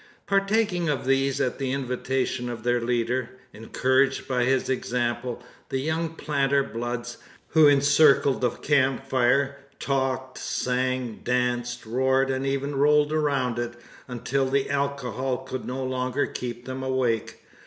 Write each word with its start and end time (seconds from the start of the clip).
Partaking 0.25 0.89
of 0.89 1.05
these 1.05 1.39
at 1.39 1.59
the 1.59 1.71
invitation 1.71 2.49
of 2.49 2.63
their 2.63 2.81
leader 2.81 3.29
encouraged 3.53 4.27
by 4.27 4.45
his 4.45 4.67
example 4.67 5.43
the 5.69 5.77
young 5.77 6.15
planter 6.15 6.63
"bloods" 6.63 7.17
who 7.49 7.67
encircled 7.67 8.41
the 8.41 8.49
camp 8.49 9.05
fire, 9.05 9.59
talked, 9.79 10.39
sang, 10.39 11.19
danced, 11.23 11.85
roared, 11.85 12.31
and 12.31 12.47
even 12.47 12.75
rolled 12.77 13.13
around 13.13 13.59
it, 13.59 13.75
until 14.07 14.49
the 14.49 14.71
alcohol 14.71 15.37
could 15.43 15.65
no 15.67 15.83
longer 15.83 16.25
keep 16.25 16.65
them 16.65 16.81
awake. 16.81 17.37